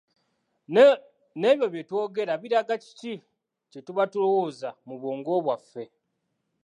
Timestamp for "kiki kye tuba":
2.83-4.03